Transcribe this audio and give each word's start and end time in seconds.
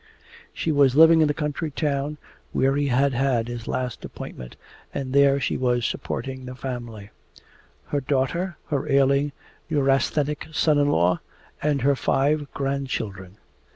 She 0.51 0.71
was 0.71 0.95
living 0.95 1.21
in 1.21 1.27
the 1.27 1.33
country 1.35 1.69
town 1.69 2.17
where 2.53 2.75
he 2.75 2.87
had 2.87 3.13
had 3.13 3.47
his 3.47 3.67
last 3.67 4.03
appointment, 4.03 4.55
and 4.91 5.13
there 5.13 5.39
she 5.39 5.57
was 5.57 5.85
supporting 5.85 6.45
the 6.45 6.55
family: 6.55 7.11
her 7.89 8.01
daughter, 8.01 8.57
her 8.69 8.89
ailing 8.91 9.31
neurasthenic 9.69 10.47
son 10.53 10.79
in 10.79 10.89
law, 10.89 11.19
and 11.61 11.83
her 11.83 11.95
five 11.95 12.51
grandchildren. 12.51 13.37